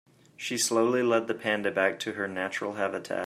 She 0.35 0.57
slowly 0.57 1.03
led 1.03 1.27
the 1.27 1.35
panda 1.35 1.69
back 1.69 1.99
to 1.99 2.13
her 2.13 2.27
natural 2.27 2.73
habitat. 2.73 3.19